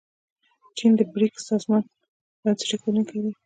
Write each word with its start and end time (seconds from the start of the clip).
چین 0.77 0.91
د 0.97 1.01
بریکس 1.13 1.41
سازمان 1.49 1.83
بنسټ 2.41 2.67
ایښودونکی 2.73 3.17
دی. 3.23 3.31